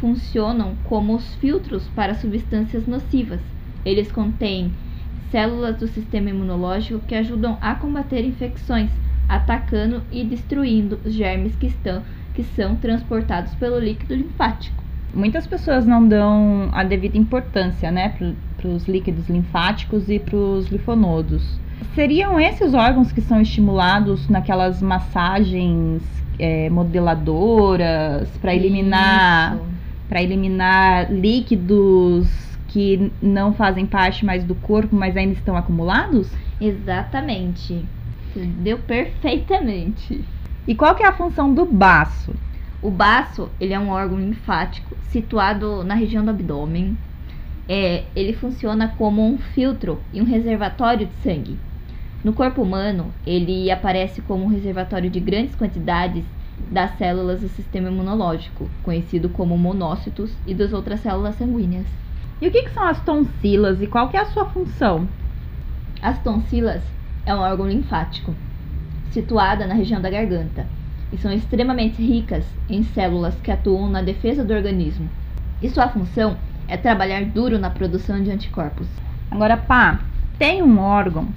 funcionam 0.00 0.74
como 0.84 1.14
os 1.14 1.34
filtros 1.36 1.86
para 1.94 2.14
substâncias 2.14 2.86
nocivas. 2.86 3.40
Eles 3.84 4.10
contêm 4.10 4.72
células 5.30 5.76
do 5.76 5.86
sistema 5.88 6.30
imunológico 6.30 7.00
que 7.06 7.14
ajudam 7.14 7.58
a 7.60 7.74
combater 7.74 8.24
infecções, 8.24 8.90
atacando 9.28 10.02
e 10.12 10.24
destruindo 10.24 10.98
os 11.04 11.12
germes 11.12 11.54
que 11.56 11.66
estão 11.66 12.02
que 12.34 12.42
são 12.42 12.74
transportados 12.76 13.54
pelo 13.54 13.78
líquido 13.78 14.14
linfático. 14.14 14.82
Muitas 15.14 15.46
pessoas 15.46 15.86
não 15.86 16.06
dão 16.06 16.68
a 16.72 16.82
devida 16.82 17.16
importância, 17.16 17.90
né, 17.90 18.12
para 18.56 18.68
os 18.68 18.88
líquidos 18.88 19.28
linfáticos 19.28 20.10
e 20.10 20.18
para 20.18 20.36
os 20.36 20.66
linfonodos. 20.66 21.60
Seriam 21.94 22.40
esses 22.40 22.74
órgãos 22.74 23.12
que 23.12 23.20
são 23.20 23.40
estimulados 23.40 24.28
naquelas 24.28 24.82
massagens 24.82 26.02
é, 26.38 26.68
modeladoras 26.70 28.28
para 28.38 28.54
eliminar 28.54 29.58
para 30.08 30.22
eliminar 30.22 31.10
líquidos 31.12 32.28
que 32.68 33.10
não 33.22 33.54
fazem 33.54 33.86
parte 33.86 34.24
mais 34.24 34.44
do 34.44 34.54
corpo, 34.54 34.94
mas 34.94 35.16
ainda 35.16 35.32
estão 35.32 35.56
acumulados? 35.56 36.30
Exatamente. 36.60 37.84
Deu 38.34 38.78
perfeitamente. 38.78 40.24
E 40.66 40.74
qual 40.74 40.94
que 40.94 41.02
é 41.02 41.06
a 41.06 41.12
função 41.12 41.54
do 41.54 41.64
baço? 41.64 42.34
O 42.82 42.90
baço, 42.90 43.48
ele 43.60 43.72
é 43.72 43.78
um 43.78 43.90
órgão 43.90 44.18
linfático 44.18 44.94
situado 45.08 45.84
na 45.84 45.94
região 45.94 46.24
do 46.24 46.30
abdômen. 46.30 46.96
É, 47.68 48.04
ele 48.14 48.32
funciona 48.32 48.88
como 48.88 49.24
um 49.24 49.38
filtro 49.38 49.98
e 50.12 50.20
um 50.20 50.24
reservatório 50.24 51.06
de 51.06 51.14
sangue. 51.22 51.58
No 52.22 52.32
corpo 52.32 52.62
humano, 52.62 53.12
ele 53.26 53.70
aparece 53.70 54.22
como 54.22 54.44
um 54.44 54.48
reservatório 54.48 55.10
de 55.10 55.20
grandes 55.20 55.54
quantidades 55.54 56.24
das 56.70 56.96
células 56.96 57.40
do 57.40 57.48
sistema 57.48 57.88
imunológico, 57.88 58.68
conhecido 58.82 59.28
como 59.28 59.58
monócitos, 59.58 60.30
e 60.46 60.54
das 60.54 60.72
outras 60.72 61.00
células 61.00 61.34
sanguíneas. 61.36 61.86
E 62.40 62.48
o 62.48 62.50
que, 62.50 62.62
que 62.62 62.70
são 62.70 62.84
as 62.84 63.02
tonsilas 63.04 63.80
e 63.80 63.86
qual 63.86 64.08
que 64.08 64.16
é 64.16 64.20
a 64.20 64.26
sua 64.26 64.46
função? 64.46 65.06
As 66.02 66.22
tonsilas 66.22 66.82
é 67.26 67.34
um 67.34 67.38
órgão 67.38 67.68
linfático, 67.68 68.34
situada 69.10 69.66
na 69.66 69.74
região 69.74 70.00
da 70.00 70.10
garganta, 70.10 70.66
e 71.12 71.18
são 71.18 71.32
extremamente 71.32 72.02
ricas 72.02 72.44
em 72.68 72.82
células 72.82 73.34
que 73.42 73.50
atuam 73.50 73.88
na 73.88 74.02
defesa 74.02 74.44
do 74.44 74.52
organismo. 74.52 75.08
E 75.62 75.70
sua 75.70 75.88
função 75.88 76.32
é 76.32 76.53
trabalhar 76.82 77.24
duro 77.24 77.58
na 77.58 77.70
produção 77.70 78.22
de 78.22 78.30
anticorpos. 78.30 78.86
Agora, 79.30 79.56
pá, 79.56 80.00
tem 80.38 80.62
um 80.62 80.78
órgão 80.78 81.28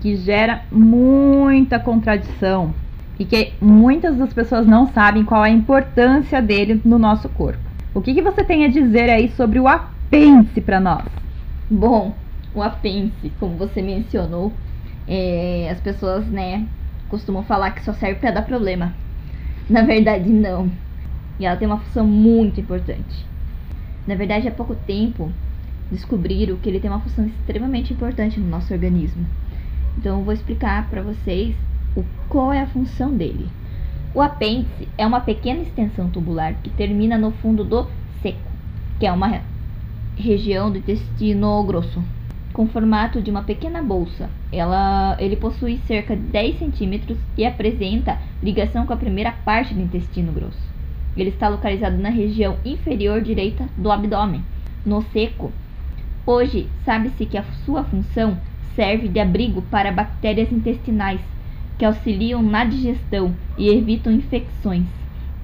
que 0.00 0.16
gera 0.16 0.62
muita 0.70 1.78
contradição 1.78 2.72
e 3.18 3.24
que 3.24 3.52
muitas 3.60 4.16
das 4.16 4.32
pessoas 4.32 4.66
não 4.66 4.86
sabem 4.86 5.24
qual 5.24 5.44
é 5.44 5.48
a 5.48 5.52
importância 5.52 6.40
dele 6.40 6.80
no 6.84 6.98
nosso 6.98 7.28
corpo. 7.30 7.58
O 7.94 8.00
que, 8.00 8.14
que 8.14 8.22
você 8.22 8.44
tem 8.44 8.64
a 8.64 8.68
dizer 8.68 9.08
aí 9.08 9.30
sobre 9.30 9.58
o 9.58 9.66
apêndice 9.66 10.60
para 10.60 10.78
nós? 10.78 11.04
Bom, 11.70 12.14
o 12.54 12.62
apêndice, 12.62 13.32
como 13.40 13.56
você 13.56 13.80
mencionou, 13.80 14.52
é, 15.08 15.68
as 15.70 15.80
pessoas, 15.80 16.26
né, 16.26 16.64
costumam 17.08 17.42
falar 17.42 17.70
que 17.70 17.82
só 17.82 17.92
serve 17.92 18.20
para 18.20 18.32
dar 18.32 18.42
problema. 18.42 18.92
Na 19.68 19.82
verdade, 19.82 20.28
não. 20.28 20.70
E 21.38 21.46
ela 21.46 21.56
tem 21.56 21.66
uma 21.66 21.78
função 21.78 22.06
muito 22.06 22.60
importante. 22.60 23.26
Na 24.06 24.14
verdade, 24.14 24.46
há 24.46 24.52
pouco 24.52 24.74
tempo 24.74 25.30
descobriram 25.90 26.56
que 26.56 26.68
ele 26.68 26.80
tem 26.80 26.90
uma 26.90 27.00
função 27.00 27.26
extremamente 27.26 27.92
importante 27.92 28.38
no 28.38 28.48
nosso 28.48 28.72
organismo. 28.72 29.26
Então, 29.98 30.18
eu 30.18 30.24
vou 30.24 30.32
explicar 30.32 30.88
para 30.88 31.02
vocês 31.02 31.54
o, 31.96 32.04
qual 32.28 32.52
é 32.52 32.60
a 32.60 32.66
função 32.66 33.16
dele. 33.16 33.48
O 34.14 34.22
apêndice 34.22 34.88
é 34.96 35.06
uma 35.06 35.20
pequena 35.20 35.60
extensão 35.60 36.08
tubular 36.08 36.54
que 36.62 36.70
termina 36.70 37.18
no 37.18 37.32
fundo 37.32 37.64
do 37.64 37.86
seco, 38.22 38.50
que 38.98 39.06
é 39.06 39.12
uma 39.12 39.42
região 40.16 40.70
do 40.70 40.78
intestino 40.78 41.62
grosso, 41.64 42.02
com 42.52 42.66
formato 42.66 43.20
de 43.20 43.30
uma 43.30 43.42
pequena 43.42 43.82
bolsa. 43.82 44.30
Ela, 44.50 45.16
ele 45.18 45.36
possui 45.36 45.80
cerca 45.86 46.16
de 46.16 46.22
10 46.22 46.58
centímetros 46.58 47.18
e 47.36 47.44
apresenta 47.44 48.18
ligação 48.42 48.86
com 48.86 48.92
a 48.92 48.96
primeira 48.96 49.32
parte 49.32 49.74
do 49.74 49.82
intestino 49.82 50.32
grosso. 50.32 50.75
Ele 51.16 51.30
está 51.30 51.48
localizado 51.48 51.96
na 51.96 52.10
região 52.10 52.56
inferior 52.64 53.20
direita 53.20 53.68
do 53.76 53.90
abdômen, 53.90 54.42
no 54.84 55.02
seco. 55.02 55.50
Hoje, 56.26 56.68
sabe-se 56.84 57.24
que 57.24 57.38
a 57.38 57.44
sua 57.64 57.84
função 57.84 58.38
serve 58.74 59.08
de 59.08 59.18
abrigo 59.18 59.62
para 59.62 59.90
bactérias 59.90 60.52
intestinais 60.52 61.20
que 61.78 61.84
auxiliam 61.84 62.42
na 62.42 62.64
digestão 62.64 63.34
e 63.56 63.68
evitam 63.68 64.12
infecções. 64.12 64.86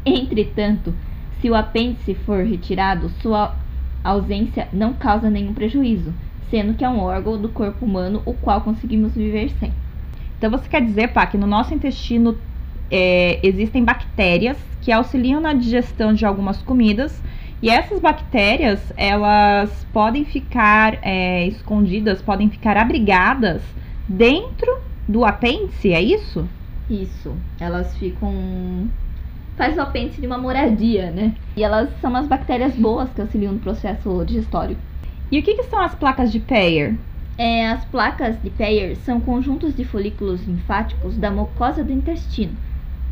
Entretanto, 0.05 0.95
se 1.41 1.49
o 1.49 1.55
apêndice 1.55 2.15
for 2.15 2.45
retirado, 2.45 3.09
sua 3.21 3.55
ausência 4.05 4.69
não 4.73 4.93
causa 4.93 5.31
nenhum 5.31 5.55
prejuízo, 5.55 6.13
sendo 6.51 6.75
que 6.75 6.85
é 6.85 6.89
um 6.89 7.01
órgão 7.01 7.41
do 7.41 7.49
corpo 7.49 7.85
humano 7.85 8.23
o 8.27 8.35
qual 8.35 8.61
conseguimos 8.61 9.15
viver 9.15 9.51
sem. 9.59 9.73
Então 10.37 10.51
você 10.51 10.69
quer 10.69 10.83
dizer, 10.83 11.09
pá, 11.09 11.27
que 11.27 11.39
no 11.39 11.47
nosso 11.47 11.73
intestino 11.73 12.37
é, 12.93 13.41
existem 13.43 13.83
bactérias 13.83 14.59
que 14.83 14.93
auxiliam 14.93 15.41
na 15.41 15.55
digestão 15.55 16.13
de 16.13 16.27
algumas 16.27 16.61
comidas 16.63 17.21
e 17.63 17.71
essas 17.71 18.01
bactérias 18.01 18.93
elas 18.97 19.87
podem 19.93 20.25
ficar 20.25 20.99
é, 21.01 21.47
escondidas, 21.47 22.21
podem 22.21 22.51
ficar 22.51 22.77
abrigadas 22.77 23.63
dentro 24.09 24.81
do 25.09 25.25
apêndice, 25.25 25.93
é 25.93 26.03
isso? 26.03 26.47
Isso. 26.91 27.35
Elas 27.59 27.97
ficam. 27.97 28.89
Faz 29.57 29.77
o 29.77 29.81
apêndice 29.81 30.21
de 30.21 30.27
uma 30.27 30.39
moradia, 30.39 31.11
né? 31.11 31.35
E 31.57 31.63
elas 31.63 31.89
são 32.01 32.15
as 32.17 32.27
bactérias 32.27 32.75
boas 32.75 33.11
que 33.11 33.21
auxiliam 33.21 33.53
no 33.53 33.59
processo 33.61 34.25
digestório. 34.25 34.77
E 35.31 35.39
o 35.39 35.43
que, 35.43 35.55
que 35.55 35.63
são 35.65 35.81
as 35.81 35.95
placas 35.95 36.33
de 36.33 36.41
Peyer? 36.41 36.97
É, 37.39 37.69
as 37.69 37.85
placas 37.87 38.41
de 38.43 38.51
Peyer 38.51 38.97
são 38.97 39.21
conjuntos 39.21 39.75
de 39.75 39.85
folículos 39.85 40.45
linfáticos 40.47 41.17
da 41.17 41.31
mucosa 41.31 41.83
do 41.83 41.93
intestino, 41.93 42.53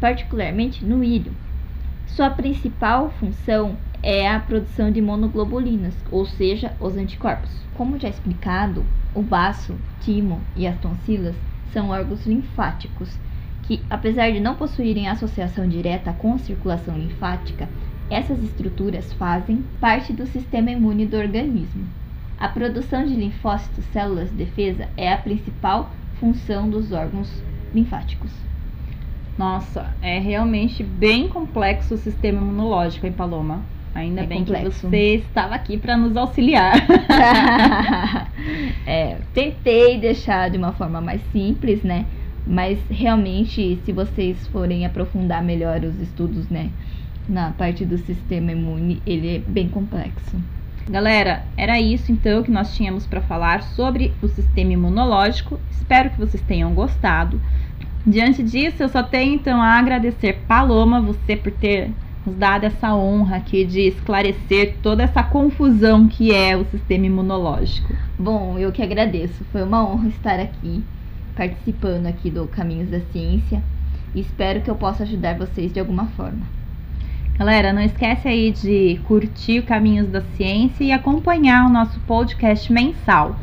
particularmente 0.00 0.84
no 0.84 1.04
íleo. 1.04 1.32
Sua 2.06 2.30
principal 2.30 3.10
função 3.10 3.76
é 4.02 4.28
a 4.28 4.40
produção 4.40 4.90
de 4.90 5.00
monoglobulinas, 5.00 5.94
ou 6.10 6.24
seja, 6.24 6.72
os 6.80 6.96
anticorpos. 6.96 7.50
Como 7.76 7.98
já 7.98 8.08
explicado, 8.08 8.84
o 9.14 9.22
baço, 9.22 9.74
timo 10.00 10.40
e 10.56 10.66
as 10.66 10.78
tonsilas 10.80 11.36
são 11.72 11.90
órgãos 11.90 12.26
linfáticos, 12.26 13.10
que, 13.62 13.80
apesar 13.88 14.32
de 14.32 14.40
não 14.40 14.54
possuírem 14.54 15.08
associação 15.08 15.68
direta 15.68 16.12
com 16.12 16.34
a 16.34 16.38
circulação 16.38 16.98
linfática, 16.98 17.68
essas 18.10 18.42
estruturas 18.42 19.12
fazem 19.12 19.62
parte 19.80 20.12
do 20.12 20.26
sistema 20.26 20.70
imune 20.70 21.06
do 21.06 21.16
organismo. 21.16 21.86
A 22.38 22.48
produção 22.48 23.06
de 23.06 23.14
linfócitos, 23.14 23.84
células 23.92 24.30
de 24.30 24.36
defesa, 24.36 24.88
é 24.96 25.12
a 25.12 25.18
principal 25.18 25.90
função 26.18 26.68
dos 26.68 26.90
órgãos 26.90 27.30
linfáticos. 27.72 28.49
Nossa, 29.40 29.94
é 30.02 30.18
realmente 30.18 30.82
bem 30.82 31.26
complexo 31.26 31.94
o 31.94 31.96
sistema 31.96 32.42
imunológico, 32.42 33.06
hein, 33.06 33.12
Paloma? 33.12 33.62
Ainda 33.94 34.20
é 34.20 34.26
bem 34.26 34.40
complexo. 34.40 34.82
que 34.82 34.88
você 34.88 35.14
estava 35.14 35.54
aqui 35.54 35.78
para 35.78 35.96
nos 35.96 36.14
auxiliar. 36.14 36.74
é, 38.86 39.16
tentei 39.32 39.98
deixar 39.98 40.50
de 40.50 40.58
uma 40.58 40.72
forma 40.72 41.00
mais 41.00 41.22
simples, 41.32 41.82
né? 41.82 42.04
Mas 42.46 42.78
realmente, 42.90 43.80
se 43.82 43.92
vocês 43.92 44.46
forem 44.48 44.84
aprofundar 44.84 45.42
melhor 45.42 45.82
os 45.84 45.98
estudos, 45.98 46.50
né, 46.50 46.68
na 47.26 47.52
parte 47.52 47.86
do 47.86 47.96
sistema 47.96 48.52
imune, 48.52 49.00
ele 49.06 49.36
é 49.36 49.38
bem 49.38 49.70
complexo. 49.70 50.36
Galera, 50.86 51.44
era 51.56 51.80
isso 51.80 52.12
então 52.12 52.42
que 52.42 52.50
nós 52.50 52.76
tínhamos 52.76 53.06
para 53.06 53.22
falar 53.22 53.62
sobre 53.62 54.12
o 54.20 54.28
sistema 54.28 54.74
imunológico. 54.74 55.58
Espero 55.70 56.10
que 56.10 56.18
vocês 56.18 56.42
tenham 56.42 56.74
gostado. 56.74 57.40
Diante 58.06 58.42
disso, 58.42 58.82
eu 58.82 58.88
só 58.88 59.02
tenho 59.02 59.34
então 59.34 59.60
a 59.60 59.78
agradecer 59.78 60.40
Paloma, 60.48 61.00
você 61.00 61.36
por 61.36 61.52
ter 61.52 61.90
nos 62.24 62.36
dado 62.36 62.64
essa 62.64 62.94
honra 62.94 63.36
aqui 63.36 63.64
de 63.64 63.80
esclarecer 63.80 64.76
toda 64.82 65.02
essa 65.02 65.22
confusão 65.22 66.08
que 66.08 66.34
é 66.34 66.56
o 66.56 66.64
sistema 66.64 67.06
imunológico. 67.06 67.94
Bom, 68.18 68.58
eu 68.58 68.72
que 68.72 68.82
agradeço. 68.82 69.44
Foi 69.52 69.62
uma 69.62 69.86
honra 69.86 70.08
estar 70.08 70.40
aqui, 70.40 70.82
participando 71.36 72.06
aqui 72.06 72.30
do 72.30 72.46
Caminhos 72.46 72.90
da 72.90 73.00
Ciência. 73.12 73.62
E 74.14 74.20
espero 74.20 74.60
que 74.60 74.70
eu 74.70 74.74
possa 74.74 75.02
ajudar 75.02 75.36
vocês 75.36 75.72
de 75.72 75.80
alguma 75.80 76.06
forma. 76.08 76.60
Galera, 77.38 77.72
não 77.72 77.80
esquece 77.80 78.28
aí 78.28 78.50
de 78.50 79.00
curtir 79.04 79.60
o 79.60 79.62
Caminhos 79.62 80.08
da 80.08 80.20
Ciência 80.36 80.84
e 80.84 80.92
acompanhar 80.92 81.66
o 81.66 81.72
nosso 81.72 81.98
podcast 82.00 82.70
mensal. 82.70 83.36